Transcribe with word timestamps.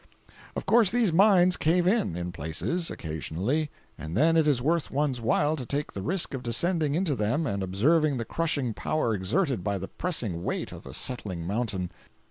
Of 0.55 0.65
course 0.65 0.89
these 0.89 1.13
mines 1.13 1.57
cave 1.57 1.85
in, 1.85 2.15
in 2.17 2.31
places, 2.31 2.89
occasionally, 2.89 3.69
and 3.99 4.17
then 4.17 4.35
it 4.35 4.47
is 4.47 4.59
worth 4.59 4.89
one's 4.89 5.21
while 5.21 5.55
to 5.55 5.63
take 5.63 5.93
the 5.93 6.01
risk 6.01 6.33
of 6.33 6.41
descending 6.41 6.95
into 6.95 7.13
them 7.13 7.45
and 7.45 7.61
observing 7.61 8.17
the 8.17 8.25
crushing 8.25 8.73
power 8.73 9.13
exerted 9.13 9.63
by 9.63 9.77
the 9.77 9.87
pressing 9.89 10.43
weight 10.43 10.71
of 10.71 10.87
a 10.87 10.95
settling 10.95 11.45
mountain. 11.45 11.91